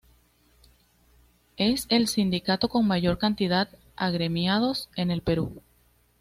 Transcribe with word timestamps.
Es 1.57 1.85
el 1.89 2.07
Sindicato 2.07 2.69
con 2.69 2.87
mayor 2.87 3.19
cantidad 3.19 3.69
agremiados 3.95 4.89
en 4.95 5.11
el 5.11 5.21
Perú. 5.21 5.61